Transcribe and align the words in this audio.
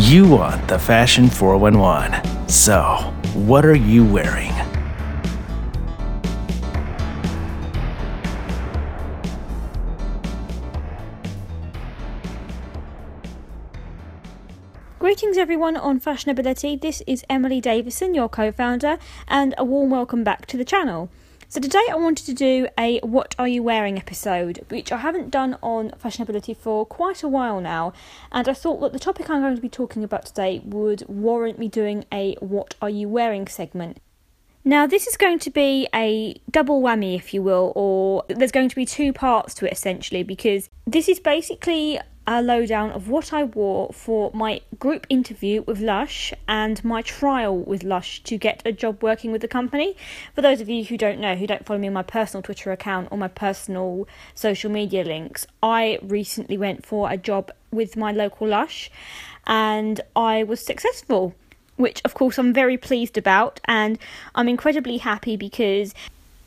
You 0.00 0.28
want 0.28 0.68
the 0.68 0.78
Fashion 0.78 1.28
411. 1.28 2.48
So, 2.48 3.12
what 3.34 3.66
are 3.66 3.74
you 3.74 4.04
wearing? 4.04 4.52
Greetings, 15.00 15.36
everyone, 15.36 15.76
on 15.76 15.98
Fashionability. 15.98 16.80
This 16.80 17.02
is 17.08 17.24
Emily 17.28 17.60
Davison, 17.60 18.14
your 18.14 18.28
co 18.28 18.52
founder, 18.52 18.98
and 19.26 19.52
a 19.58 19.64
warm 19.64 19.90
welcome 19.90 20.22
back 20.22 20.46
to 20.46 20.56
the 20.56 20.64
channel. 20.64 21.10
So, 21.50 21.60
today 21.60 21.80
I 21.90 21.94
wanted 21.94 22.26
to 22.26 22.34
do 22.34 22.68
a 22.78 22.98
What 22.98 23.34
Are 23.38 23.48
You 23.48 23.62
Wearing 23.62 23.96
episode, 23.96 24.66
which 24.68 24.92
I 24.92 24.98
haven't 24.98 25.30
done 25.30 25.56
on 25.62 25.92
Fashionability 25.92 26.54
for 26.54 26.84
quite 26.84 27.22
a 27.22 27.28
while 27.28 27.58
now, 27.62 27.94
and 28.30 28.46
I 28.46 28.52
thought 28.52 28.82
that 28.82 28.92
the 28.92 28.98
topic 28.98 29.30
I'm 29.30 29.40
going 29.40 29.56
to 29.56 29.62
be 29.62 29.70
talking 29.70 30.04
about 30.04 30.26
today 30.26 30.60
would 30.62 31.08
warrant 31.08 31.58
me 31.58 31.68
doing 31.68 32.04
a 32.12 32.34
What 32.40 32.74
Are 32.82 32.90
You 32.90 33.08
Wearing 33.08 33.46
segment. 33.46 33.96
Now, 34.62 34.86
this 34.86 35.06
is 35.06 35.16
going 35.16 35.38
to 35.38 35.48
be 35.48 35.88
a 35.94 36.38
double 36.50 36.82
whammy, 36.82 37.16
if 37.16 37.32
you 37.32 37.42
will, 37.42 37.72
or 37.74 38.24
there's 38.28 38.52
going 38.52 38.68
to 38.68 38.76
be 38.76 38.84
two 38.84 39.14
parts 39.14 39.54
to 39.54 39.64
it 39.64 39.72
essentially, 39.72 40.22
because 40.22 40.68
this 40.86 41.08
is 41.08 41.18
basically 41.18 41.98
a 42.30 42.42
lowdown 42.42 42.90
of 42.90 43.08
what 43.08 43.32
I 43.32 43.42
wore 43.42 43.90
for 43.94 44.30
my 44.34 44.60
group 44.78 45.06
interview 45.08 45.62
with 45.62 45.80
Lush 45.80 46.34
and 46.46 46.84
my 46.84 47.00
trial 47.00 47.56
with 47.56 47.82
Lush 47.82 48.22
to 48.24 48.36
get 48.36 48.60
a 48.66 48.70
job 48.70 49.02
working 49.02 49.32
with 49.32 49.40
the 49.40 49.48
company. 49.48 49.96
For 50.34 50.42
those 50.42 50.60
of 50.60 50.68
you 50.68 50.84
who 50.84 50.98
don't 50.98 51.20
know, 51.20 51.36
who 51.36 51.46
don't 51.46 51.64
follow 51.64 51.80
me 51.80 51.86
on 51.86 51.94
my 51.94 52.02
personal 52.02 52.42
Twitter 52.42 52.70
account 52.70 53.08
or 53.10 53.16
my 53.16 53.28
personal 53.28 54.06
social 54.34 54.70
media 54.70 55.04
links, 55.04 55.46
I 55.62 55.98
recently 56.02 56.58
went 56.58 56.84
for 56.84 57.10
a 57.10 57.16
job 57.16 57.50
with 57.70 57.96
my 57.96 58.12
local 58.12 58.46
Lush 58.46 58.90
and 59.46 59.98
I 60.14 60.42
was 60.42 60.60
successful. 60.60 61.34
Which, 61.76 62.02
of 62.04 62.12
course, 62.12 62.38
I'm 62.38 62.52
very 62.52 62.76
pleased 62.76 63.16
about, 63.16 63.60
and 63.66 64.00
I'm 64.34 64.48
incredibly 64.48 64.96
happy 64.96 65.36
because 65.36 65.94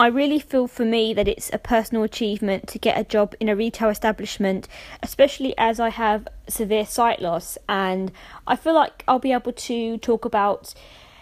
I 0.01 0.07
really 0.07 0.39
feel 0.39 0.67
for 0.67 0.83
me 0.83 1.13
that 1.13 1.27
it's 1.27 1.51
a 1.53 1.59
personal 1.59 2.01
achievement 2.01 2.65
to 2.69 2.79
get 2.79 2.97
a 2.97 3.03
job 3.03 3.35
in 3.39 3.47
a 3.47 3.55
retail 3.55 3.89
establishment, 3.89 4.67
especially 5.03 5.53
as 5.59 5.79
I 5.79 5.89
have 5.89 6.27
severe 6.47 6.87
sight 6.87 7.21
loss. 7.21 7.55
And 7.69 8.11
I 8.47 8.55
feel 8.55 8.73
like 8.73 9.03
I'll 9.07 9.19
be 9.19 9.31
able 9.31 9.53
to 9.53 9.99
talk 9.99 10.25
about 10.25 10.73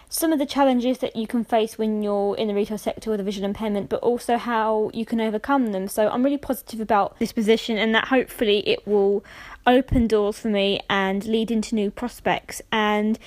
some 0.08 0.32
of 0.32 0.38
the 0.38 0.46
challenges 0.46 0.96
that 0.98 1.14
you 1.14 1.26
can 1.26 1.44
face 1.44 1.76
when 1.76 2.02
you're 2.02 2.34
in 2.36 2.48
the 2.48 2.54
retail 2.54 2.78
sector 2.78 3.10
with 3.10 3.20
a 3.20 3.22
visual 3.22 3.44
impairment, 3.44 3.90
but 3.90 4.00
also 4.00 4.38
how 4.38 4.90
you 4.94 5.04
can 5.04 5.20
overcome 5.20 5.72
them. 5.72 5.86
So 5.86 6.08
I'm 6.08 6.22
really 6.22 6.38
positive 6.38 6.80
about 6.80 7.18
this 7.18 7.32
position 7.32 7.76
and 7.76 7.94
that 7.94 8.08
hopefully 8.08 8.66
it 8.66 8.86
will 8.86 9.22
open 9.66 10.06
doors 10.06 10.38
for 10.38 10.48
me 10.48 10.80
and 10.88 11.26
lead 11.26 11.50
into 11.50 11.74
new 11.74 11.90
prospects. 11.90 12.62
And 12.72 13.18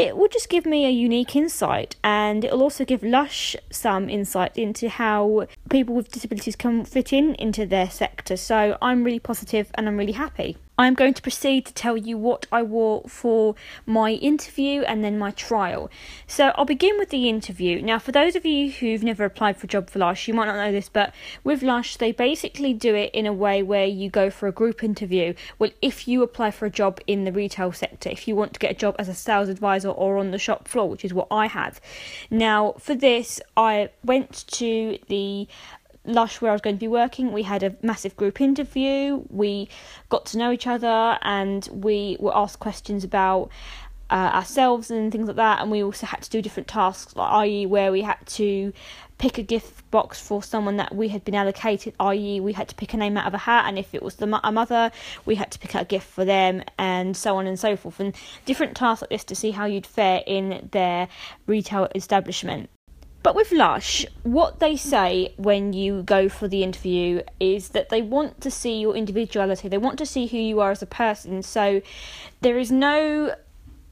it 0.00 0.16
will 0.16 0.28
just 0.28 0.48
give 0.48 0.64
me 0.64 0.86
a 0.86 0.90
unique 0.90 1.36
insight 1.36 1.94
and 2.02 2.42
it'll 2.42 2.62
also 2.62 2.86
give 2.86 3.02
Lush 3.02 3.54
some 3.70 4.08
insight 4.08 4.56
into 4.56 4.88
how 4.88 5.46
people 5.68 5.94
with 5.94 6.10
disabilities 6.10 6.56
can 6.56 6.86
fit 6.86 7.12
in 7.12 7.34
into 7.34 7.66
their 7.66 7.90
sector. 7.90 8.38
So 8.38 8.78
I'm 8.80 9.04
really 9.04 9.18
positive 9.18 9.70
and 9.74 9.86
I'm 9.86 9.98
really 9.98 10.12
happy. 10.12 10.56
I'm 10.80 10.94
going 10.94 11.12
to 11.12 11.20
proceed 11.20 11.66
to 11.66 11.74
tell 11.74 11.98
you 11.98 12.16
what 12.16 12.46
I 12.50 12.62
wore 12.62 13.02
for 13.06 13.54
my 13.84 14.12
interview 14.12 14.80
and 14.80 15.04
then 15.04 15.18
my 15.18 15.30
trial. 15.30 15.90
So 16.26 16.52
I'll 16.54 16.64
begin 16.64 16.96
with 16.96 17.10
the 17.10 17.28
interview. 17.28 17.82
Now, 17.82 17.98
for 17.98 18.12
those 18.12 18.34
of 18.34 18.46
you 18.46 18.70
who've 18.70 19.02
never 19.02 19.26
applied 19.26 19.58
for 19.58 19.66
a 19.66 19.68
job 19.68 19.90
for 19.90 19.98
Lush, 19.98 20.26
you 20.26 20.32
might 20.32 20.46
not 20.46 20.56
know 20.56 20.72
this, 20.72 20.88
but 20.88 21.12
with 21.44 21.62
Lush, 21.62 21.96
they 21.96 22.12
basically 22.12 22.72
do 22.72 22.94
it 22.94 23.10
in 23.12 23.26
a 23.26 23.32
way 23.32 23.62
where 23.62 23.84
you 23.84 24.08
go 24.08 24.30
for 24.30 24.48
a 24.48 24.52
group 24.52 24.82
interview. 24.82 25.34
Well, 25.58 25.68
if 25.82 26.08
you 26.08 26.22
apply 26.22 26.50
for 26.50 26.64
a 26.64 26.70
job 26.70 26.98
in 27.06 27.24
the 27.24 27.32
retail 27.32 27.72
sector, 27.72 28.08
if 28.08 28.26
you 28.26 28.34
want 28.34 28.54
to 28.54 28.58
get 28.58 28.70
a 28.70 28.74
job 28.74 28.96
as 28.98 29.10
a 29.10 29.14
sales 29.14 29.50
advisor 29.50 29.90
or 29.90 30.16
on 30.16 30.30
the 30.30 30.38
shop 30.38 30.66
floor, 30.66 30.88
which 30.88 31.04
is 31.04 31.12
what 31.12 31.28
I 31.30 31.46
have. 31.48 31.78
Now, 32.30 32.72
for 32.78 32.94
this, 32.94 33.38
I 33.54 33.90
went 34.02 34.46
to 34.52 34.98
the 35.08 35.46
Lush, 36.04 36.40
where 36.40 36.50
I 36.50 36.54
was 36.54 36.62
going 36.62 36.76
to 36.76 36.80
be 36.80 36.88
working, 36.88 37.32
we 37.32 37.42
had 37.42 37.62
a 37.62 37.76
massive 37.82 38.16
group 38.16 38.40
interview. 38.40 39.22
We 39.28 39.68
got 40.08 40.26
to 40.26 40.38
know 40.38 40.50
each 40.50 40.66
other 40.66 41.18
and 41.22 41.68
we 41.72 42.16
were 42.18 42.36
asked 42.36 42.58
questions 42.58 43.04
about 43.04 43.50
uh, 44.10 44.30
ourselves 44.34 44.90
and 44.90 45.12
things 45.12 45.26
like 45.26 45.36
that. 45.36 45.60
And 45.60 45.70
we 45.70 45.82
also 45.82 46.06
had 46.06 46.22
to 46.22 46.30
do 46.30 46.42
different 46.42 46.68
tasks, 46.68 47.14
like, 47.16 47.30
i.e., 47.32 47.66
where 47.66 47.92
we 47.92 48.02
had 48.02 48.18
to 48.26 48.72
pick 49.18 49.36
a 49.36 49.42
gift 49.42 49.88
box 49.90 50.18
for 50.18 50.42
someone 50.42 50.78
that 50.78 50.94
we 50.94 51.08
had 51.08 51.22
been 51.24 51.34
allocated, 51.34 51.94
i.e., 52.00 52.40
we 52.40 52.54
had 52.54 52.68
to 52.68 52.74
pick 52.74 52.94
a 52.94 52.96
name 52.96 53.18
out 53.18 53.26
of 53.26 53.34
a 53.34 53.38
hat, 53.38 53.66
and 53.68 53.78
if 53.78 53.94
it 53.94 54.02
was 54.02 54.16
the 54.16 54.40
a 54.42 54.50
mother, 54.50 54.90
we 55.26 55.34
had 55.34 55.50
to 55.50 55.58
pick 55.58 55.76
out 55.76 55.82
a 55.82 55.84
gift 55.84 56.06
for 56.06 56.24
them, 56.24 56.62
and 56.78 57.14
so 57.14 57.36
on 57.36 57.46
and 57.46 57.60
so 57.60 57.76
forth, 57.76 58.00
and 58.00 58.14
different 58.46 58.74
tasks 58.74 59.02
like 59.02 59.10
this 59.10 59.24
to 59.24 59.34
see 59.34 59.50
how 59.50 59.66
you'd 59.66 59.86
fare 59.86 60.22
in 60.26 60.70
their 60.72 61.06
retail 61.46 61.86
establishment. 61.94 62.70
But 63.30 63.36
with 63.36 63.52
Lush, 63.52 64.04
what 64.24 64.58
they 64.58 64.74
say 64.74 65.34
when 65.36 65.72
you 65.72 66.02
go 66.02 66.28
for 66.28 66.48
the 66.48 66.64
interview 66.64 67.22
is 67.38 67.68
that 67.68 67.88
they 67.88 68.02
want 68.02 68.40
to 68.40 68.50
see 68.50 68.80
your 68.80 68.96
individuality, 68.96 69.68
they 69.68 69.78
want 69.78 70.00
to 70.00 70.04
see 70.04 70.26
who 70.26 70.36
you 70.36 70.58
are 70.58 70.72
as 70.72 70.82
a 70.82 70.86
person. 70.86 71.44
So 71.44 71.80
there 72.40 72.58
is 72.58 72.72
no 72.72 73.36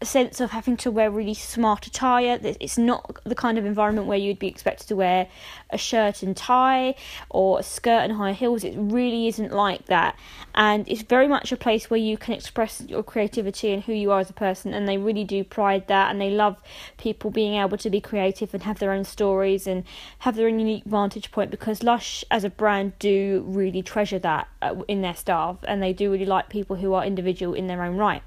sense 0.04 0.41
of 0.41 0.53
having 0.53 0.76
to 0.76 0.91
wear 0.91 1.10
really 1.10 1.34
smart 1.34 1.86
attire. 1.86 2.38
It's 2.42 2.78
not 2.78 3.19
the 3.25 3.34
kind 3.34 3.59
of 3.59 3.66
environment 3.66 4.06
where 4.06 4.19
you'd 4.19 4.38
be 4.38 4.47
expected 4.47 4.86
to 4.88 4.97
wear 4.97 5.28
a 5.70 5.78
shirt 5.78 6.22
and 6.22 6.36
tie 6.36 6.94
or 7.31 7.59
a 7.59 7.62
skirt 7.62 8.03
and 8.03 8.12
high 8.12 8.32
heels. 8.32 8.62
It 8.62 8.75
really 8.76 9.26
isn't 9.28 9.53
like 9.53 9.86
that. 9.86 10.16
And 10.54 10.88
it's 10.88 11.03
very 11.03 11.26
much 11.26 11.50
a 11.50 11.56
place 11.56 11.91
where 11.91 11.98
you 11.98 12.16
can 12.16 12.34
express 12.34 12.81
your 12.82 13.03
creativity 13.03 13.72
and 13.72 13.82
who 13.82 13.92
you 13.92 14.12
are 14.12 14.20
as 14.20 14.31
a 14.31 14.34
person. 14.34 14.72
And 14.72 14.88
they 14.88 14.98
really 14.98 15.25
do 15.25 15.42
pride 15.42 15.88
that. 15.88 16.10
And 16.10 16.20
they 16.20 16.30
love 16.30 16.62
people 16.97 17.30
being 17.30 17.54
able 17.54 17.78
to 17.78 17.91
be 17.91 18.00
creative 18.00 18.54
and 18.54 18.62
have 18.62 18.78
their 18.78 18.92
own 18.92 19.04
stories 19.04 19.66
and 19.66 19.84
have 20.20 20.36
their 20.36 20.47
own 20.47 20.60
unique 20.60 20.84
vantage 20.84 21.32
point 21.32 21.50
because 21.50 21.82
Lush 21.82 22.25
as 22.30 22.44
a 22.44 22.50
brand 22.50 22.98
do 22.98 23.44
really 23.47 23.82
treasure 23.82 24.19
that 24.20 24.48
uh, 24.62 24.76
in 24.86 25.03
their 25.03 25.15
staff. 25.15 25.56
And 25.65 25.82
they 25.82 25.92
do 25.92 26.12
really 26.12 26.26
like 26.26 26.48
people 26.48 26.76
who 26.76 26.94
are 26.94 27.04
individual 27.04 27.54
in 27.54 27.66
their 27.66 27.82
own 27.82 27.97
right. 27.97 28.22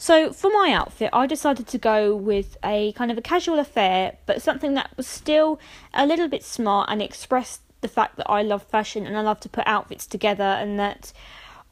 So 0.00 0.32
for 0.32 0.50
my 0.50 0.72
outfit, 0.72 1.10
I 1.12 1.26
decided 1.26 1.66
to 1.66 1.76
go 1.76 2.16
with 2.16 2.56
a 2.64 2.92
kind 2.92 3.10
of 3.10 3.18
a 3.18 3.20
casual 3.20 3.58
affair, 3.58 4.16
but 4.24 4.40
something 4.40 4.72
that 4.72 4.92
was 4.96 5.06
still 5.06 5.60
a 5.92 6.06
little 6.06 6.26
bit 6.26 6.42
smart 6.42 6.88
and 6.90 7.02
expressed 7.02 7.60
the 7.82 7.88
fact 7.88 8.16
that 8.16 8.30
I 8.30 8.40
love 8.40 8.62
fashion 8.62 9.06
and 9.06 9.14
I 9.14 9.20
love 9.20 9.40
to 9.40 9.50
put 9.50 9.66
outfits 9.66 10.06
together 10.06 10.42
and 10.42 10.80
that 10.80 11.12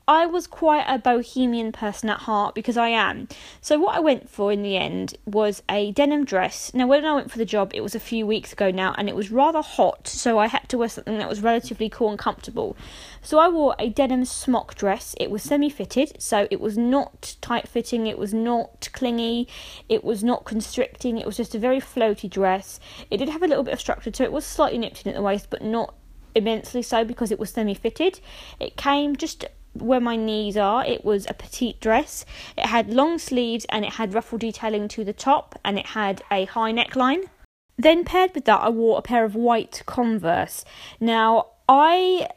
I 0.08 0.24
was 0.24 0.46
quite 0.46 0.86
a 0.88 0.98
bohemian 0.98 1.70
person 1.70 2.08
at 2.08 2.20
heart 2.20 2.54
because 2.54 2.78
I 2.78 2.88
am. 2.88 3.28
So, 3.60 3.78
what 3.78 3.94
I 3.94 4.00
went 4.00 4.30
for 4.30 4.50
in 4.50 4.62
the 4.62 4.74
end 4.74 5.18
was 5.26 5.62
a 5.68 5.92
denim 5.92 6.24
dress. 6.24 6.72
Now, 6.72 6.86
when 6.86 7.04
I 7.04 7.14
went 7.14 7.30
for 7.30 7.36
the 7.36 7.44
job, 7.44 7.72
it 7.74 7.82
was 7.82 7.94
a 7.94 8.00
few 8.00 8.26
weeks 8.26 8.50
ago 8.50 8.70
now 8.70 8.94
and 8.96 9.10
it 9.10 9.14
was 9.14 9.30
rather 9.30 9.60
hot, 9.60 10.08
so 10.08 10.38
I 10.38 10.46
had 10.46 10.66
to 10.70 10.78
wear 10.78 10.88
something 10.88 11.18
that 11.18 11.28
was 11.28 11.42
relatively 11.42 11.90
cool 11.90 12.08
and 12.08 12.18
comfortable. 12.18 12.74
So, 13.20 13.38
I 13.38 13.50
wore 13.50 13.76
a 13.78 13.90
denim 13.90 14.24
smock 14.24 14.74
dress. 14.76 15.14
It 15.20 15.30
was 15.30 15.42
semi 15.42 15.68
fitted, 15.68 16.22
so 16.22 16.48
it 16.50 16.58
was 16.58 16.78
not 16.78 17.36
tight 17.42 17.68
fitting, 17.68 18.06
it 18.06 18.16
was 18.16 18.32
not 18.32 18.88
clingy, 18.94 19.46
it 19.90 20.02
was 20.02 20.24
not 20.24 20.46
constricting, 20.46 21.18
it 21.18 21.26
was 21.26 21.36
just 21.36 21.54
a 21.54 21.58
very 21.58 21.82
floaty 21.82 22.30
dress. 22.30 22.80
It 23.10 23.18
did 23.18 23.28
have 23.28 23.42
a 23.42 23.46
little 23.46 23.62
bit 23.62 23.74
of 23.74 23.80
structure 23.80 24.10
to 24.10 24.22
it, 24.22 24.26
it 24.26 24.32
was 24.32 24.46
slightly 24.46 24.78
nipped 24.78 25.02
in 25.02 25.10
at 25.10 25.16
the 25.16 25.22
waist, 25.22 25.48
but 25.50 25.60
not 25.60 25.94
immensely 26.34 26.82
so 26.82 27.04
because 27.04 27.30
it 27.30 27.38
was 27.38 27.50
semi 27.50 27.74
fitted. 27.74 28.20
It 28.58 28.78
came 28.78 29.14
just 29.14 29.44
where 29.82 30.00
my 30.00 30.16
knees 30.16 30.56
are. 30.56 30.84
It 30.84 31.04
was 31.04 31.26
a 31.28 31.34
petite 31.34 31.80
dress. 31.80 32.24
It 32.56 32.66
had 32.66 32.90
long 32.90 33.18
sleeves 33.18 33.66
and 33.70 33.84
it 33.84 33.94
had 33.94 34.14
ruffle 34.14 34.38
detailing 34.38 34.88
to 34.88 35.04
the 35.04 35.12
top 35.12 35.58
and 35.64 35.78
it 35.78 35.86
had 35.86 36.22
a 36.30 36.44
high 36.46 36.72
neckline. 36.72 37.28
Then 37.76 38.04
paired 38.04 38.34
with 38.34 38.44
that, 38.46 38.60
I 38.60 38.70
wore 38.70 38.98
a 38.98 39.02
pair 39.02 39.24
of 39.24 39.34
white 39.34 39.82
Converse. 39.86 40.64
Now, 40.98 41.46
I 41.68 42.28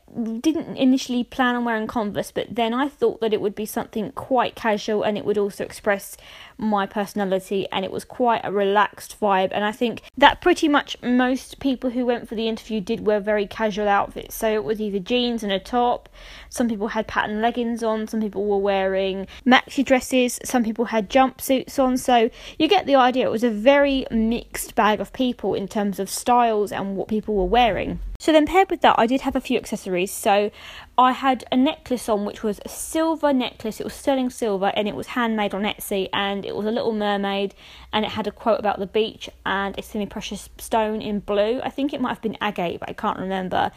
didn't 0.41 0.75
initially 0.77 1.23
plan 1.23 1.55
on 1.55 1.65
wearing 1.65 1.87
Converse, 1.87 2.31
but 2.31 2.47
then 2.49 2.73
I 2.73 2.87
thought 2.87 3.21
that 3.21 3.33
it 3.33 3.41
would 3.41 3.55
be 3.55 3.65
something 3.65 4.11
quite 4.11 4.55
casual 4.55 5.03
and 5.03 5.17
it 5.17 5.25
would 5.25 5.37
also 5.37 5.63
express 5.63 6.17
my 6.57 6.85
personality 6.85 7.67
and 7.71 7.83
it 7.83 7.91
was 7.91 8.05
quite 8.05 8.41
a 8.43 8.51
relaxed 8.51 9.19
vibe. 9.19 9.49
And 9.51 9.63
I 9.63 9.71
think 9.71 10.01
that 10.17 10.41
pretty 10.41 10.67
much 10.67 11.01
most 11.01 11.59
people 11.59 11.89
who 11.89 12.05
went 12.05 12.27
for 12.27 12.35
the 12.35 12.47
interview 12.47 12.81
did 12.81 13.05
wear 13.05 13.19
very 13.19 13.47
casual 13.47 13.87
outfits. 13.87 14.35
So 14.35 14.53
it 14.53 14.63
was 14.63 14.79
either 14.79 14.99
jeans 14.99 15.43
and 15.43 15.51
a 15.51 15.59
top, 15.59 16.09
some 16.49 16.67
people 16.67 16.89
had 16.89 17.07
pattern 17.07 17.41
leggings 17.41 17.81
on, 17.81 18.07
some 18.07 18.21
people 18.21 18.45
were 18.45 18.57
wearing 18.57 19.27
maxi 19.45 19.83
dresses, 19.83 20.39
some 20.43 20.63
people 20.63 20.85
had 20.85 21.09
jumpsuits 21.09 21.79
on. 21.79 21.97
So 21.97 22.29
you 22.59 22.67
get 22.67 22.85
the 22.85 22.95
idea. 22.95 23.27
It 23.27 23.31
was 23.31 23.43
a 23.43 23.49
very 23.49 24.05
mixed 24.11 24.75
bag 24.75 24.99
of 24.99 25.13
people 25.13 25.53
in 25.53 25.67
terms 25.67 25.99
of 25.99 26.09
styles 26.09 26.71
and 26.71 26.95
what 26.95 27.07
people 27.07 27.35
were 27.35 27.45
wearing. 27.45 27.99
So 28.19 28.31
then 28.31 28.45
paired 28.45 28.69
with 28.69 28.81
that, 28.81 28.99
I 28.99 29.07
did 29.07 29.21
have 29.21 29.35
a 29.35 29.41
few 29.41 29.57
accessories. 29.57 30.00
So 30.07 30.51
I 30.97 31.11
had 31.11 31.43
a 31.51 31.57
necklace 31.57 32.07
on, 32.07 32.25
which 32.25 32.43
was 32.43 32.59
a 32.63 32.69
silver 32.69 33.33
necklace. 33.33 33.79
It 33.79 33.83
was 33.83 33.93
sterling 33.93 34.29
silver, 34.29 34.71
and 34.75 34.87
it 34.87 34.95
was 34.95 35.07
handmade 35.07 35.53
on 35.53 35.63
Etsy, 35.63 36.09
and 36.13 36.45
it 36.45 36.55
was 36.55 36.65
a 36.65 36.71
little 36.71 36.93
mermaid, 36.93 37.55
and 37.91 38.05
it 38.05 38.11
had 38.11 38.27
a 38.27 38.31
quote 38.31 38.59
about 38.59 38.79
the 38.79 38.87
beach 38.87 39.29
and 39.45 39.77
a 39.77 39.81
semi-precious 39.81 40.49
stone 40.57 41.01
in 41.01 41.19
blue. 41.19 41.59
I 41.63 41.69
think 41.69 41.93
it 41.93 42.01
might 42.01 42.09
have 42.09 42.21
been 42.21 42.37
agate, 42.41 42.79
but 42.79 42.89
I 42.89 42.93
can't 42.93 43.19
remember. 43.19 43.71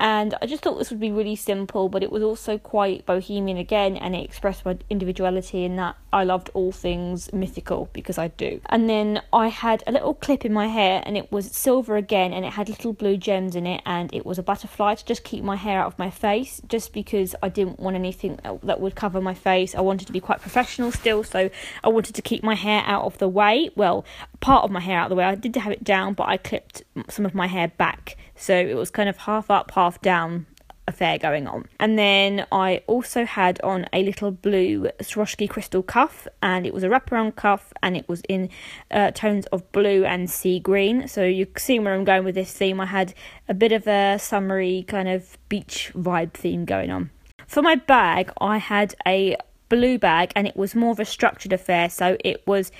And 0.00 0.34
I 0.40 0.46
just 0.46 0.62
thought 0.62 0.78
this 0.78 0.88
would 0.88 0.98
be 0.98 1.12
really 1.12 1.36
simple, 1.36 1.90
but 1.90 2.02
it 2.02 2.10
was 2.10 2.22
also 2.22 2.56
quite 2.56 3.04
bohemian 3.04 3.58
again, 3.58 3.98
and 3.98 4.16
it 4.16 4.24
expressed 4.24 4.64
my 4.64 4.78
individuality 4.88 5.62
in 5.64 5.76
that 5.76 5.94
I 6.10 6.24
loved 6.24 6.48
all 6.54 6.72
things 6.72 7.30
mythical 7.34 7.90
because 7.92 8.16
I 8.16 8.28
do. 8.28 8.62
And 8.66 8.88
then 8.88 9.20
I 9.30 9.48
had 9.48 9.84
a 9.86 9.92
little 9.92 10.14
clip 10.14 10.46
in 10.46 10.54
my 10.54 10.68
hair, 10.68 11.02
and 11.04 11.18
it 11.18 11.30
was 11.30 11.52
silver 11.52 11.96
again, 11.96 12.32
and 12.32 12.46
it 12.46 12.54
had 12.54 12.70
little 12.70 12.94
blue 12.94 13.18
gems 13.18 13.54
in 13.54 13.66
it, 13.66 13.82
and 13.84 14.12
it 14.14 14.24
was 14.24 14.38
a 14.38 14.42
butterfly 14.42 14.94
to 14.94 15.04
just 15.04 15.22
keep 15.22 15.44
my 15.44 15.56
hair 15.56 15.80
out 15.80 15.88
of 15.88 15.98
my 15.98 16.08
face, 16.08 16.62
just 16.66 16.94
because 16.94 17.34
I 17.42 17.50
didn't 17.50 17.78
want 17.78 17.94
anything 17.94 18.40
that 18.62 18.80
would 18.80 18.94
cover 18.94 19.20
my 19.20 19.34
face. 19.34 19.74
I 19.74 19.82
wanted 19.82 20.06
to 20.06 20.12
be 20.14 20.20
quite 20.20 20.40
professional 20.40 20.92
still, 20.92 21.22
so 21.24 21.50
I 21.84 21.88
wanted 21.88 22.14
to 22.14 22.22
keep 22.22 22.42
my 22.42 22.54
hair 22.54 22.82
out 22.86 23.04
of 23.04 23.18
the 23.18 23.28
way. 23.28 23.68
Well, 23.76 24.06
part 24.40 24.64
of 24.64 24.70
my 24.70 24.80
hair 24.80 24.98
out 24.98 25.04
of 25.06 25.10
the 25.10 25.16
way. 25.16 25.24
I 25.24 25.34
did 25.34 25.54
have 25.56 25.72
it 25.72 25.84
down, 25.84 26.14
but 26.14 26.28
I 26.28 26.36
clipped 26.36 26.82
some 27.08 27.24
of 27.24 27.34
my 27.34 27.46
hair 27.46 27.68
back, 27.68 28.16
so 28.34 28.54
it 28.54 28.74
was 28.74 28.90
kind 28.90 29.08
of 29.08 29.16
half 29.18 29.50
up, 29.50 29.70
half 29.72 30.00
down 30.00 30.46
affair 30.90 31.18
going 31.18 31.46
on. 31.46 31.66
And 31.78 31.98
then 31.98 32.46
I 32.52 32.82
also 32.86 33.24
had 33.24 33.60
on 33.62 33.86
a 33.92 34.02
little 34.02 34.30
blue 34.30 34.90
Swarovski 35.00 35.48
crystal 35.48 35.82
cuff, 35.82 36.28
and 36.42 36.66
it 36.66 36.74
was 36.74 36.82
a 36.82 36.88
wraparound 36.88 37.36
cuff, 37.36 37.72
and 37.82 37.96
it 37.96 38.08
was 38.08 38.22
in 38.28 38.50
uh, 38.90 39.10
tones 39.12 39.46
of 39.46 39.70
blue 39.72 40.04
and 40.04 40.30
sea 40.30 40.60
green. 40.60 41.08
So 41.08 41.24
you 41.24 41.46
see 41.56 41.78
where 41.78 41.94
I'm 41.94 42.04
going 42.04 42.24
with 42.24 42.34
this 42.34 42.52
theme. 42.52 42.80
I 42.80 42.86
had 42.86 43.14
a 43.48 43.54
bit 43.54 43.72
of 43.72 43.86
a 43.86 44.18
summery 44.18 44.84
kind 44.86 45.08
of 45.08 45.38
beach 45.48 45.92
vibe 45.94 46.34
theme 46.34 46.64
going 46.66 46.90
on. 46.90 47.10
For 47.46 47.62
my 47.62 47.76
bag, 47.76 48.32
I 48.40 48.58
had 48.58 48.94
a 49.06 49.36
blue 49.70 49.98
bag 49.98 50.32
and 50.36 50.46
it 50.46 50.56
was 50.56 50.74
more 50.74 50.92
of 50.92 51.00
a 51.00 51.06
structured 51.06 51.54
affair. 51.54 51.88
So 51.88 52.18
it 52.22 52.46
was 52.46 52.70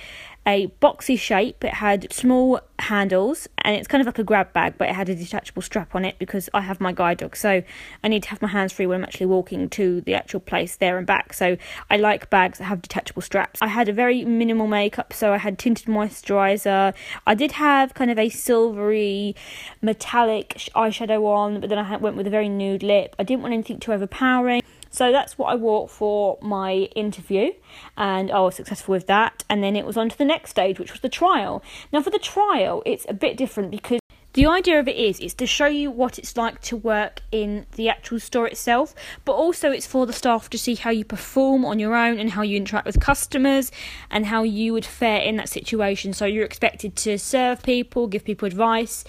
a 0.45 0.67
boxy 0.81 1.17
shape. 1.17 1.63
It 1.63 1.75
had 1.75 2.11
small 2.11 2.59
handles 2.79 3.47
and 3.59 3.75
it's 3.75 3.87
kind 3.87 4.01
of 4.01 4.07
like 4.07 4.17
a 4.17 4.23
grab 4.23 4.53
bag, 4.53 4.73
but 4.77 4.89
it 4.89 4.95
had 4.95 5.07
a 5.07 5.15
detachable 5.15 5.61
strap 5.61 5.93
on 5.93 6.03
it 6.03 6.17
because 6.17 6.49
I 6.53 6.61
have 6.61 6.81
my 6.81 6.91
guide 6.91 7.17
dog. 7.17 7.35
So 7.35 7.61
I 8.03 8.07
need 8.07 8.23
to 8.23 8.29
have 8.29 8.41
my 8.41 8.47
hands 8.47 8.73
free 8.73 8.85
when 8.85 8.97
I'm 8.97 9.03
actually 9.03 9.27
walking 9.27 9.69
to 9.69 10.01
the 10.01 10.15
actual 10.15 10.39
place 10.39 10.75
there 10.75 10.97
and 10.97 11.05
back. 11.05 11.33
So 11.33 11.57
I 11.89 11.97
like 11.97 12.29
bags 12.29 12.57
that 12.57 12.65
have 12.65 12.81
detachable 12.81 13.21
straps. 13.21 13.61
I 13.61 13.67
had 13.67 13.87
a 13.87 13.93
very 13.93 14.25
minimal 14.25 14.67
makeup, 14.67 15.13
so 15.13 15.31
I 15.31 15.37
had 15.37 15.59
tinted 15.59 15.85
moisturizer. 15.85 16.93
I 17.25 17.35
did 17.35 17.53
have 17.53 17.93
kind 17.93 18.09
of 18.09 18.17
a 18.17 18.29
silvery 18.29 19.35
metallic 19.81 20.69
eyeshadow 20.75 21.23
on, 21.25 21.59
but 21.61 21.69
then 21.69 21.77
I 21.77 21.97
went 21.97 22.15
with 22.17 22.27
a 22.27 22.31
very 22.31 22.49
nude 22.49 22.83
lip. 22.83 23.15
I 23.19 23.23
didn't 23.23 23.41
want 23.41 23.53
anything 23.53 23.79
too 23.79 23.93
overpowering. 23.93 24.61
So 24.91 25.11
that's 25.11 25.37
what 25.37 25.47
I 25.47 25.55
wore 25.55 25.87
for 25.87 26.37
my 26.41 26.73
interview, 26.95 27.51
and 27.97 28.29
I 28.29 28.41
was 28.41 28.55
successful 28.55 28.91
with 28.91 29.07
that. 29.07 29.43
And 29.49 29.63
then 29.63 29.75
it 29.75 29.85
was 29.85 29.97
on 29.97 30.09
to 30.09 30.17
the 30.17 30.25
next 30.25 30.51
stage, 30.51 30.79
which 30.79 30.91
was 30.91 31.01
the 31.01 31.09
trial. 31.09 31.63
Now, 31.91 32.01
for 32.01 32.09
the 32.09 32.19
trial, 32.19 32.83
it's 32.85 33.05
a 33.09 33.13
bit 33.13 33.37
different 33.37 33.71
because 33.71 34.01
the 34.33 34.45
idea 34.45 34.79
of 34.79 34.87
it 34.87 34.95
is 34.95 35.19
it's 35.19 35.33
to 35.35 35.45
show 35.45 35.65
you 35.65 35.91
what 35.91 36.17
it's 36.17 36.37
like 36.37 36.61
to 36.61 36.77
work 36.77 37.21
in 37.33 37.65
the 37.75 37.89
actual 37.89 38.19
store 38.19 38.47
itself, 38.47 38.95
but 39.25 39.33
also 39.33 39.71
it's 39.71 39.85
for 39.85 40.05
the 40.05 40.13
staff 40.13 40.49
to 40.51 40.57
see 40.57 40.75
how 40.75 40.89
you 40.89 41.03
perform 41.03 41.65
on 41.65 41.79
your 41.79 41.95
own 41.95 42.17
and 42.17 42.31
how 42.31 42.41
you 42.41 42.55
interact 42.55 42.85
with 42.85 43.01
customers 43.01 43.71
and 44.09 44.27
how 44.27 44.43
you 44.43 44.71
would 44.71 44.85
fare 44.85 45.19
in 45.19 45.35
that 45.35 45.49
situation. 45.49 46.13
So 46.13 46.25
you're 46.25 46.45
expected 46.45 46.95
to 46.97 47.17
serve 47.17 47.61
people, 47.61 48.07
give 48.07 48.23
people 48.23 48.45
advice, 48.45 49.03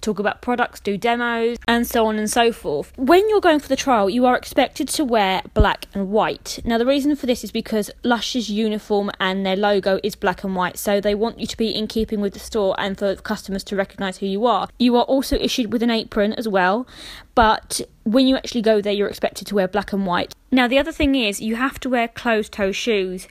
talk 0.00 0.18
about 0.18 0.42
products, 0.42 0.80
do 0.80 0.96
demos, 0.96 1.58
and 1.66 1.86
so 1.86 2.06
on 2.06 2.18
and 2.18 2.30
so 2.30 2.52
forth. 2.52 2.92
When 2.96 3.28
you're 3.28 3.40
going 3.40 3.60
for 3.60 3.68
the 3.68 3.76
trial, 3.76 4.08
you 4.10 4.26
are 4.26 4.36
expected 4.36 4.88
to 4.88 5.04
wear 5.04 5.42
black 5.54 5.86
and 5.94 6.10
white. 6.10 6.60
Now, 6.64 6.78
the 6.78 6.86
reason 6.86 7.14
for 7.16 7.26
this 7.26 7.44
is 7.44 7.50
because 7.50 7.90
Lush's 8.04 8.50
uniform 8.50 9.10
and 9.18 9.44
their 9.44 9.56
logo 9.56 9.98
is 10.02 10.14
black 10.14 10.44
and 10.44 10.54
white, 10.54 10.78
so 10.78 11.00
they 11.00 11.14
want 11.14 11.40
you 11.40 11.46
to 11.46 11.56
be 11.56 11.74
in 11.74 11.86
keeping 11.86 12.20
with 12.20 12.34
the 12.34 12.38
store 12.38 12.74
and 12.78 12.98
for 12.98 13.16
customers 13.16 13.64
to 13.64 13.76
recognise 13.76 14.18
who 14.18 14.26
you 14.26 14.46
are. 14.46 14.68
You 14.78 14.96
are 14.96 15.04
also 15.04 15.36
issued 15.36 15.72
with 15.72 15.82
an 15.82 15.90
apron 15.90 16.32
as 16.34 16.48
well, 16.48 16.86
but 17.34 17.80
when 18.04 18.26
you 18.26 18.36
actually 18.36 18.62
go 18.62 18.80
there, 18.80 18.92
you're 18.92 19.08
expected 19.08 19.46
to 19.48 19.54
wear 19.54 19.68
black 19.68 19.92
and 19.92 20.06
white. 20.06 20.34
Now, 20.50 20.68
the 20.68 20.78
other 20.78 20.92
thing 20.92 21.14
is, 21.14 21.40
you 21.40 21.56
have 21.56 21.80
to 21.80 21.90
wear 21.90 22.08
closed 22.08 22.52
toe 22.52 22.72
shoes 22.72 23.26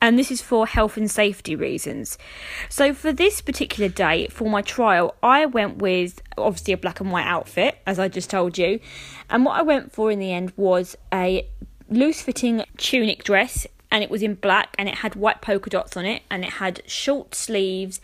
and 0.00 0.18
this 0.18 0.30
is 0.30 0.40
for 0.40 0.66
health 0.66 0.96
and 0.96 1.10
safety 1.10 1.56
reasons. 1.56 2.18
So, 2.68 2.94
for 2.94 3.12
this 3.12 3.40
particular 3.40 3.88
day, 3.88 4.28
for 4.28 4.48
my 4.48 4.62
trial, 4.62 5.16
I 5.22 5.46
went 5.46 5.78
with 5.78 6.22
obviously 6.36 6.74
a 6.74 6.76
black 6.76 7.00
and 7.00 7.10
white 7.10 7.26
outfit, 7.26 7.78
as 7.86 7.98
I 7.98 8.08
just 8.08 8.30
told 8.30 8.58
you. 8.58 8.80
And 9.28 9.44
what 9.44 9.58
I 9.58 9.62
went 9.62 9.92
for 9.92 10.10
in 10.10 10.18
the 10.18 10.32
end 10.32 10.52
was 10.56 10.96
a 11.12 11.48
loose 11.90 12.22
fitting 12.22 12.64
tunic 12.76 13.24
dress, 13.24 13.66
and 13.90 14.04
it 14.04 14.10
was 14.10 14.22
in 14.22 14.34
black 14.34 14.74
and 14.78 14.88
it 14.88 14.96
had 14.96 15.14
white 15.16 15.40
polka 15.40 15.70
dots 15.70 15.96
on 15.96 16.04
it, 16.04 16.22
and 16.30 16.44
it 16.44 16.54
had 16.54 16.82
short 16.86 17.34
sleeves 17.34 18.00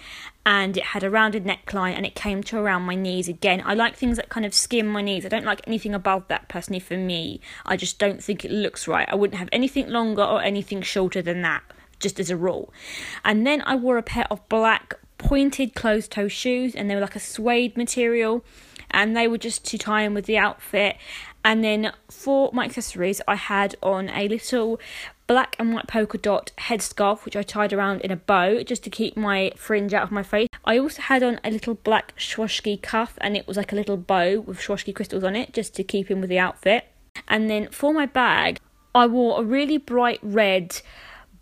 and 0.46 0.76
it 0.76 0.84
had 0.84 1.02
a 1.02 1.08
rounded 1.08 1.44
neckline 1.44 1.94
and 1.94 2.04
it 2.04 2.14
came 2.14 2.42
to 2.42 2.58
around 2.58 2.82
my 2.82 2.94
knees 2.94 3.28
again. 3.28 3.62
I 3.64 3.72
like 3.72 3.96
things 3.96 4.16
that 4.18 4.28
kind 4.28 4.44
of 4.44 4.52
skim 4.52 4.86
my 4.86 5.00
knees. 5.00 5.24
I 5.24 5.30
don't 5.30 5.46
like 5.46 5.62
anything 5.66 5.94
above 5.94 6.28
that 6.28 6.48
personally 6.48 6.80
for 6.80 6.98
me. 6.98 7.40
I 7.64 7.78
just 7.78 7.98
don't 7.98 8.22
think 8.22 8.44
it 8.44 8.50
looks 8.50 8.86
right. 8.86 9.08
I 9.10 9.14
wouldn't 9.14 9.38
have 9.38 9.48
anything 9.52 9.88
longer 9.88 10.22
or 10.22 10.42
anything 10.42 10.82
shorter 10.82 11.22
than 11.22 11.40
that 11.42 11.62
just 12.00 12.20
as 12.20 12.30
a 12.30 12.36
rule. 12.36 12.72
And 13.24 13.46
then 13.46 13.62
I 13.62 13.76
wore 13.76 13.98
a 13.98 14.02
pair 14.02 14.26
of 14.30 14.46
black 14.48 14.94
pointed 15.18 15.74
closed 15.74 16.10
toe 16.12 16.28
shoes, 16.28 16.74
and 16.74 16.90
they 16.90 16.94
were 16.94 17.00
like 17.00 17.16
a 17.16 17.20
suede 17.20 17.76
material, 17.76 18.44
and 18.90 19.16
they 19.16 19.26
were 19.28 19.38
just 19.38 19.64
to 19.66 19.78
tie 19.78 20.02
in 20.02 20.14
with 20.14 20.26
the 20.26 20.38
outfit. 20.38 20.96
And 21.44 21.62
then 21.62 21.92
for 22.10 22.50
my 22.52 22.64
accessories, 22.64 23.20
I 23.28 23.34
had 23.34 23.76
on 23.82 24.08
a 24.10 24.28
little 24.28 24.80
black 25.26 25.56
and 25.58 25.74
white 25.74 25.86
polka 25.86 26.18
dot 26.18 26.52
headscarf, 26.58 27.24
which 27.24 27.36
I 27.36 27.42
tied 27.42 27.72
around 27.72 28.00
in 28.02 28.10
a 28.10 28.16
bow 28.16 28.62
just 28.62 28.84
to 28.84 28.90
keep 28.90 29.16
my 29.16 29.52
fringe 29.56 29.94
out 29.94 30.02
of 30.02 30.10
my 30.10 30.22
face. 30.22 30.48
I 30.64 30.78
also 30.78 31.02
had 31.02 31.22
on 31.22 31.40
a 31.44 31.50
little 31.50 31.74
black 31.74 32.16
Swarovski 32.18 32.80
cuff, 32.80 33.18
and 33.20 33.36
it 33.36 33.46
was 33.46 33.56
like 33.56 33.72
a 33.72 33.76
little 33.76 33.96
bow 33.96 34.40
with 34.40 34.58
Swarovski 34.58 34.94
crystals 34.94 35.24
on 35.24 35.36
it 35.36 35.52
just 35.52 35.74
to 35.76 35.84
keep 35.84 36.10
in 36.10 36.20
with 36.20 36.30
the 36.30 36.38
outfit. 36.38 36.86
And 37.28 37.48
then 37.48 37.68
for 37.68 37.92
my 37.92 38.06
bag, 38.06 38.58
I 38.94 39.06
wore 39.06 39.40
a 39.40 39.44
really 39.44 39.78
bright 39.78 40.20
red 40.22 40.80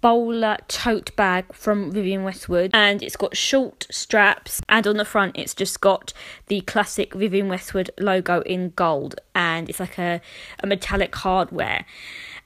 bowler 0.03 0.59
tote 0.69 1.15
bag 1.17 1.47
from 1.55 1.91
Vivienne 1.91 2.25
Westwood. 2.25 2.73
And 2.75 3.03
it's 3.03 3.17
got 3.17 3.35
short 3.35 3.87
straps 3.91 4.61
and 4.69 4.87
on 4.87 4.99
the 4.99 5.05
front 5.07 5.39
it's 5.39 5.55
just 5.55 5.81
got 5.81 6.13
the 6.49 6.61
classic 6.63 7.15
Vivienne 7.15 7.49
Westwood 7.49 7.91
logo 7.99 8.43
in 8.43 8.75
gold. 8.77 9.15
And 9.35 9.71
it's 9.71 9.81
like 9.81 9.99
a, 9.99 10.21
a 10.61 10.67
metallic 10.67 11.15
hardware 11.15 11.87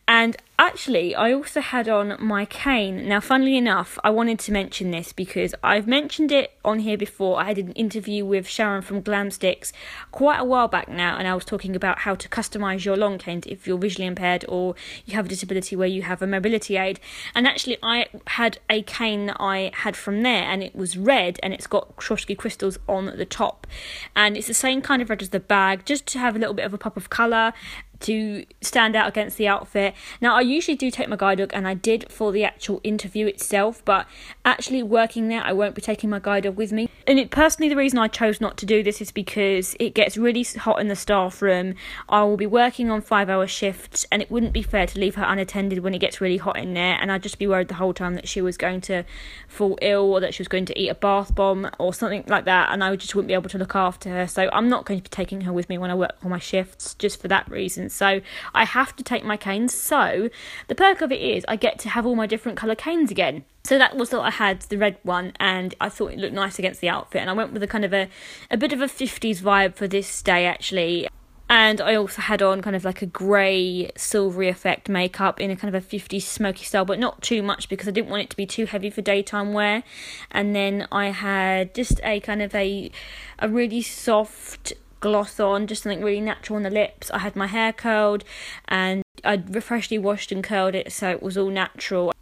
and 0.09 0.37
Actually, 0.59 1.15
I 1.15 1.35
also 1.35 1.61
had 1.61 1.87
on 1.87 2.17
my 2.19 2.47
cane. 2.47 3.07
Now, 3.07 3.21
funnily 3.21 3.59
enough, 3.59 3.99
I 4.03 4.09
wanted 4.09 4.39
to 4.39 4.53
mention 4.53 4.91
this 4.91 5.13
because 5.13 5.55
I've 5.63 5.87
mentioned 5.87 6.33
it 6.33 6.53
on 6.65 6.79
here 6.79 6.97
before. 6.97 7.39
I 7.39 7.45
had 7.45 7.59
an 7.59 7.73
interview 7.73 8.25
with 8.25 8.49
Sharon 8.49 8.81
from 8.81 9.03
Glamsticks 9.03 9.73
quite 10.13 10.39
a 10.39 10.45
while 10.45 10.67
back 10.67 10.89
now, 10.89 11.19
and 11.19 11.29
I 11.29 11.35
was 11.35 11.45
talking 11.45 11.77
about 11.77 12.01
how 12.01 12.15
to 12.15 12.29
customize 12.31 12.87
your 12.87 12.97
long 12.97 13.19
cane 13.19 13.43
if 13.45 13.67
you're 13.67 13.77
visually 13.77 14.07
impaired 14.07 14.47
or 14.49 14.75
you 15.05 15.15
have 15.15 15.27
a 15.27 15.29
disability 15.29 15.77
where 15.77 15.89
you 15.89 16.01
have 16.03 16.23
a 16.23 16.27
mobility 16.27 16.79
aid. 16.79 17.01
And 17.35 17.47
actually, 17.47 17.77
I 17.83 18.07
had 18.29 18.59
a 18.71 18.81
cane 18.81 19.27
that 19.27 19.37
I 19.39 19.73
had 19.75 19.95
from 19.95 20.23
there, 20.23 20.45
and 20.45 20.63
it 20.63 20.75
was 20.75 20.97
red 20.97 21.39
and 21.43 21.53
it's 21.53 21.67
got 21.67 21.95
Swarovski 21.97 22.35
crystals 22.35 22.79
on 22.89 23.15
the 23.19 23.27
top. 23.27 23.67
And 24.15 24.39
it's 24.39 24.47
the 24.47 24.55
same 24.55 24.81
kind 24.81 25.03
of 25.03 25.11
red 25.11 25.21
as 25.21 25.29
the 25.29 25.41
bag, 25.41 25.85
just 25.85 26.07
to 26.07 26.19
have 26.19 26.35
a 26.35 26.39
little 26.39 26.55
bit 26.55 26.65
of 26.65 26.73
a 26.73 26.79
pop 26.79 26.97
of 26.97 27.11
colour 27.11 27.53
to 28.01 28.45
stand 28.61 28.97
out 28.97 29.09
against 29.09 29.37
the 29.37 29.49
outfit. 29.49 29.95
Now, 30.21 30.37
I 30.37 30.41
usually 30.41 30.77
do 30.77 30.91
take 30.91 31.09
my 31.09 31.17
guide 31.17 31.39
dog, 31.39 31.51
and 31.55 31.67
I 31.67 31.75
did 31.75 32.11
for 32.11 32.33
the 32.33 32.45
actual 32.45 32.81
interview 32.85 33.27
itself, 33.27 33.85
but 33.85 34.07
actually 34.45 34.83
working 34.83 35.29
there, 35.29 35.43
I 35.43 35.53
won't 35.53 35.75
be 35.75 35.83
taking 35.83 36.11
my 36.11 36.19
guide 36.19 36.45
dog 36.45 36.57
with 36.57 36.73
me. 36.73 36.89
And 37.07 37.19
it 37.19 37.31
personally, 37.31 37.69
the 37.69 37.77
reason 37.77 37.99
I 37.99 38.09
chose 38.09 38.41
not 38.41 38.57
to 38.59 38.67
do 38.67 38.83
this 38.83 39.01
is 39.01 39.11
because 39.13 39.77
it 39.81 39.95
gets 39.95 40.17
really 40.17 40.43
hot 40.43 40.81
in 40.81 40.89
the 40.89 40.97
staff 40.97 41.41
room. 41.41 41.75
I 42.09 42.23
will 42.25 42.37
be 42.37 42.47
working 42.47 42.91
on 42.91 43.01
five 43.01 43.31
hour 43.31 43.47
shifts, 43.47 44.07
and 44.11 44.21
it 44.21 44.31
wouldn't 44.31 44.53
be 44.53 44.63
fair 44.63 44.87
to 44.87 44.99
leave 44.99 45.15
her 45.15 45.25
unattended 45.25 45.81
when 45.81 45.95
it 45.95 45.99
gets 45.99 46.21
really 46.21 46.39
hot 46.39 46.59
in 46.59 46.75
there. 46.75 46.99
And 47.01 47.11
I'd 47.11 47.23
just 47.23 47.39
be 47.39 47.47
worried 47.47 47.69
the 47.69 47.75
whole 47.75 47.95
time 47.95 48.15
that 48.15 48.29
she 48.29 48.41
was 48.41 48.57
going 48.57 48.81
to 48.83 49.05
fall 49.49 49.79
ill 49.83 50.13
or 50.13 50.21
that 50.21 50.35
she 50.35 50.43
was 50.43 50.49
going 50.49 50.67
to 50.67 50.79
eat 50.79 50.89
a 50.89 50.95
bath 50.95 51.35
bomb 51.35 51.71
or 51.79 51.95
something 51.95 52.25
like 52.27 52.45
that, 52.45 52.73
and 52.73 52.83
I 52.83 52.95
just 52.97 53.15
wouldn't 53.15 53.29
be 53.29 53.35
able 53.35 53.49
to 53.51 53.59
look 53.59 53.75
after 53.75 54.11
her. 54.11 54.27
So 54.27 54.49
I'm 54.53 54.69
not 54.69 54.85
going 54.85 55.01
to 55.01 55.03
be 55.03 55.09
taking 55.09 55.43
her 55.43 55.53
with 55.53 55.69
me 55.69 55.79
when 55.79 55.91
I 55.91 55.95
work 55.95 56.17
on 56.23 56.31
my 56.31 56.39
shifts 56.39 56.95
just 56.95 57.21
for 57.21 57.29
that 57.29 57.51
reason. 57.51 57.86
So 57.93 58.21
I 58.55 58.65
have 58.65 58.95
to 58.97 59.05
take 59.05 59.25
my 59.25 59.37
canes. 59.37 59.75
So 59.75 60.31
the 60.69 60.75
perk 60.75 61.01
of 61.01 61.13
it 61.13 61.21
is 61.21 61.45
I 61.49 61.57
get 61.57 61.79
to 61.81 61.89
have 61.91 62.07
all 62.07 62.17
my 62.17 62.27
different 62.27 62.59
colour 62.59 62.75
canes 62.75 63.11
again. 63.11 63.45
So 63.65 63.79
that 63.79 63.97
was 63.97 64.13
what 64.13 64.23
I 64.23 64.31
had, 64.31 64.61
the 64.63 64.79
red 64.79 64.97
one, 65.03 65.33
and 65.41 65.75
I 65.81 65.89
thought 65.89 66.13
it 66.13 66.19
looked 66.19 66.35
nice 66.35 66.59
against 66.59 66.81
the 66.81 66.89
outfit. 66.89 67.21
And 67.21 67.29
I 67.29 67.33
went 67.33 67.53
with 67.53 67.63
a 67.65 67.67
kind 67.67 67.85
of 67.85 67.93
a, 67.93 68.09
a 68.49 68.57
bit 68.57 68.73
of 68.73 68.81
a 68.81 68.87
50s 68.87 69.43
vibe 69.43 69.75
for 69.75 69.89
this 69.89 70.23
day 70.23 70.47
actually. 70.47 71.09
And 71.49 71.81
I 71.81 71.95
also 71.95 72.23
had 72.23 72.43
on 72.43 72.61
kind 72.61 72.75
of 72.75 72.85
like 72.85 73.03
a 73.03 73.07
grey, 73.07 73.91
silvery 73.97 74.49
effect 74.49 74.89
makeup 74.89 75.41
in 75.41 75.51
a 75.51 75.57
kind 75.57 75.75
of 75.75 75.81
a 75.81 75.87
50s 75.87 76.23
smoky 76.23 76.65
style, 76.65 76.85
but 76.85 76.99
not 76.99 77.23
too 77.23 77.41
much 77.43 77.69
because 77.69 77.87
I 77.87 77.93
didn't 77.93 78.11
want 78.11 78.23
it 78.23 78.31
to 78.31 78.37
be 78.37 78.47
too 78.47 78.67
heavy 78.67 78.91
for 78.91 79.01
daytime 79.01 79.53
wear. 79.53 79.85
And 80.33 80.57
then 80.57 80.89
I 80.91 81.11
had 81.11 81.73
just 81.73 82.01
a 82.03 82.19
kind 82.21 82.43
of 82.43 82.55
a 82.55 82.91
a 83.39 83.49
really 83.49 83.83
soft 83.83 84.73
gloss 85.07 85.39
on, 85.39 85.69
just 85.69 85.85
something 85.85 86.03
really 86.03 86.21
natural 86.21 86.57
on 86.57 86.65
the 86.65 86.71
lips. 86.71 87.13
I 87.13 87.19
had 87.19 87.37
my 87.37 87.47
hair 87.47 87.73
curled 87.73 88.25
and 88.67 89.05
I'd 89.23 89.63
freshly 89.63 89.99
washed 89.99 90.33
and 90.33 90.43
curled 90.43 90.75
it 90.75 90.93
so 90.93 91.11
it 91.11 91.23
was 91.23 91.39
all 91.39 91.51
natural. 91.51 92.13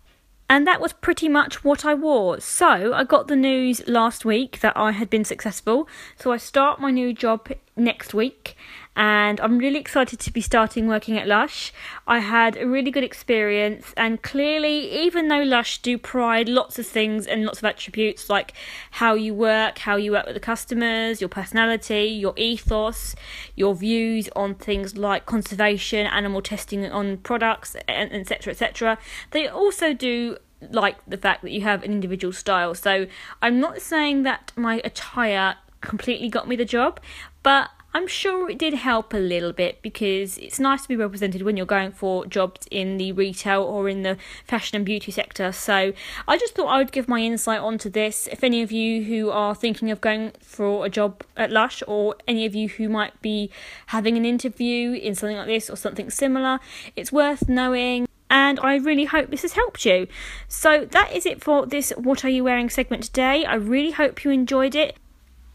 And 0.51 0.67
that 0.67 0.83
was 0.83 0.93
pretty 0.93 1.31
much 1.31 1.65
what 1.65 1.87
I 1.87 1.95
wore. 1.95 2.41
So 2.41 2.93
I 2.93 3.05
got 3.05 3.29
the 3.29 3.37
news 3.37 3.89
last 3.89 4.27
week 4.27 4.61
that 4.61 4.77
I 4.77 4.91
had 4.91 5.09
been 5.09 5.25
successful. 5.25 5.89
So 6.19 6.31
I 6.31 6.37
start 6.37 6.79
my 6.79 6.91
new 6.91 7.15
job 7.15 7.49
next 7.75 8.13
week 8.13 8.55
and 8.97 9.41
I'm 9.41 9.59
really 9.59 9.79
excited 9.79 10.21
to 10.21 10.33
be 10.33 10.41
starting 10.41 10.87
working 10.87 11.19
at 11.19 11.27
Lush. 11.27 11.73
I 12.07 12.21
had 12.21 12.57
a 12.57 12.67
really 12.67 12.91
good 12.91 13.05
experience, 13.05 13.93
and 13.97 14.23
clearly, 14.23 14.91
even 15.05 15.29
though 15.29 15.43
Lush 15.43 15.79
do 15.79 15.99
pride 15.99 16.49
lots 16.49 16.79
of 16.79 16.87
things 16.87 17.27
and 17.27 17.45
lots 17.45 17.59
of 17.59 17.65
attributes 17.65 18.31
like 18.31 18.53
how 18.93 19.15
you 19.15 19.35
work, 19.35 19.79
how 19.79 19.97
you 19.97 20.13
work 20.13 20.27
with 20.27 20.35
the 20.35 20.41
customers, 20.41 21.21
your 21.21 21.29
personality, 21.29 22.05
your 22.07 22.35
ethos, 22.37 23.15
your 23.57 23.75
views 23.75 24.29
on 24.37 24.55
things 24.55 24.97
like 24.97 25.27
conservation, 25.27 26.07
animal 26.07 26.41
testing 26.41 26.85
on 26.87 27.17
products, 27.19 27.77
etc., 27.89 28.53
etc., 28.53 28.99
they 29.33 29.49
also 29.49 29.93
do 29.93 30.37
like 30.71 30.97
the 31.07 31.19
fact 31.19 31.43
that 31.43 31.51
you 31.51 31.61
have 31.63 31.83
an 31.83 31.93
individual 31.93 32.33
style. 32.33 32.75
So 32.75 33.07
I'm 33.43 33.61
not 33.61 33.81
saying 33.81 34.23
that 34.23 34.53
my 34.57 34.81
attire 34.85 35.57
completely 35.81 36.29
got 36.29 36.49
me 36.49 36.57
the 36.57 36.65
job, 36.65 37.01
but 37.43 37.71
I'm 37.97 38.09
sure 38.09 38.51
it 38.51 38.59
did 38.59 38.75
help 38.75 39.15
a 39.15 39.19
little 39.19 39.53
bit 39.53 39.81
because 39.81 40.37
it's 40.39 40.59
nice 40.59 40.83
to 40.83 40.89
be 40.89 40.97
represented 40.97 41.43
when 41.43 41.57
you're 41.57 41.65
going 41.65 41.93
for 41.93 42.27
jobs 42.27 42.67
in 42.69 42.97
the 42.97 43.13
retail 43.13 43.63
or 43.63 43.89
in 43.89 44.03
the 44.03 44.17
fashion 44.45 44.75
and 44.75 44.85
beauty 44.85 45.13
sector. 45.13 45.53
So 45.53 45.93
I 46.27 46.37
just 46.37 46.57
thought 46.57 46.67
I 46.67 46.79
would 46.79 46.91
give 46.91 47.07
my 47.07 47.21
insight 47.21 47.61
onto 47.61 47.89
this. 47.89 48.27
If 48.27 48.43
any 48.43 48.63
of 48.63 48.73
you 48.73 49.05
who 49.05 49.31
are 49.31 49.55
thinking 49.55 49.93
of 49.93 50.01
going 50.01 50.33
for 50.41 50.85
a 50.85 50.91
job 50.91 51.23
at 51.37 51.53
Lush 51.53 51.85
or 51.87 52.17
any 52.27 52.45
of 52.45 52.55
you 52.57 52.69
who 52.69 52.89
might 52.89 53.23
be 53.23 53.49
having 53.87 54.17
an 54.17 54.25
interview 54.25 54.95
in 54.95 55.15
something 55.15 55.37
like 55.37 55.47
this 55.47 55.71
or 55.71 55.77
something 55.77 56.11
similar, 56.11 56.59
it's 56.97 57.13
worth 57.13 57.49
knowing 57.49 58.09
and 58.29 58.59
I 58.59 58.75
really 58.75 59.05
hope 59.05 59.31
this 59.31 59.43
has 59.43 59.53
helped 59.53 59.85
you. 59.85 60.09
So 60.49 60.85
that 60.87 61.13
is 61.13 61.27
it 61.27 61.45
for 61.45 61.65
this 61.65 61.91
What 61.91 62.25
Are 62.25 62.29
You 62.29 62.43
Wearing 62.43 62.71
segment 62.71 63.05
today. 63.05 63.45
I 63.45 63.55
really 63.55 63.93
hope 63.93 64.25
you 64.25 64.33
enjoyed 64.33 64.75
it, 64.75 64.97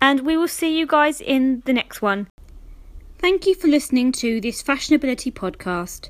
and 0.02 0.22
we 0.22 0.38
will 0.38 0.48
see 0.48 0.78
you 0.78 0.88
guys 0.88 1.20
in 1.22 1.62
the 1.66 1.74
next 1.74 2.02
one. 2.02 2.28
Thank 3.18 3.46
you 3.46 3.54
for 3.54 3.68
listening 3.68 4.14
to 4.14 4.40
this 4.40 4.64
Fashionability 4.64 5.34
podcast. 5.34 6.08